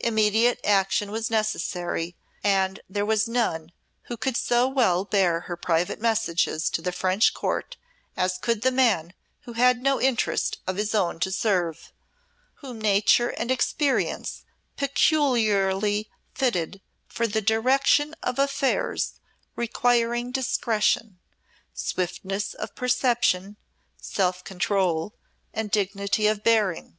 Immediate 0.00 0.60
action 0.62 1.10
was 1.10 1.30
necessary, 1.30 2.14
and 2.44 2.80
there 2.86 3.06
was 3.06 3.26
none 3.26 3.72
who 4.08 4.16
could 4.18 4.36
so 4.36 4.68
well 4.68 5.06
bear 5.06 5.40
her 5.48 5.56
private 5.56 5.98
messages 5.98 6.68
to 6.68 6.82
the 6.82 6.92
French 6.92 7.32
Court 7.32 7.78
as 8.14 8.36
could 8.36 8.60
the 8.60 8.70
man 8.72 9.14
who 9.44 9.54
had 9.54 9.80
no 9.82 9.98
interest 9.98 10.58
of 10.66 10.76
his 10.76 10.94
own 10.94 11.18
to 11.20 11.32
serve, 11.32 11.94
whom 12.56 12.78
Nature 12.78 13.30
and 13.30 13.50
experience 13.50 14.44
peculiarly 14.76 16.10
fitted 16.34 16.82
for 17.08 17.26
the 17.26 17.40
direction 17.40 18.14
of 18.22 18.38
affairs 18.38 19.14
requiring 19.56 20.30
discretion, 20.30 21.18
swiftness 21.72 22.52
of 22.52 22.74
perception, 22.74 23.56
self 23.96 24.44
control, 24.44 25.14
and 25.54 25.70
dignity 25.70 26.26
of 26.26 26.44
bearing. 26.44 26.98